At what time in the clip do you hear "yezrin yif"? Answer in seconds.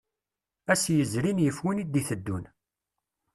0.95-1.57